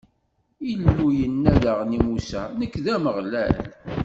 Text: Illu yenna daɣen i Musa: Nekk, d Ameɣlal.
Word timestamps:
Illu 0.71 1.07
yenna 1.19 1.53
daɣen 1.63 1.97
i 1.97 1.99
Musa: 2.07 2.41
Nekk, 2.59 2.73
d 2.83 2.87
Ameɣlal. 2.95 3.55